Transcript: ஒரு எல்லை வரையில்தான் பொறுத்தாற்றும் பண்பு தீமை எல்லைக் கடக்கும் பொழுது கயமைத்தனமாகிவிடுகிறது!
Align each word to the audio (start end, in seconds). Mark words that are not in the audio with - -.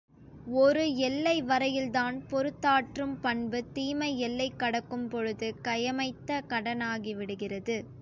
ஒரு 0.55 0.97
எல்லை 0.99 1.41
வரையில்தான் 1.41 2.23
பொறுத்தாற்றும் 2.31 3.15
பண்பு 3.21 3.63
தீமை 3.73 4.19
எல்லைக் 4.19 4.59
கடக்கும் 4.59 5.07
பொழுது 5.07 5.55
கயமைத்தனமாகிவிடுகிறது! 5.63 7.77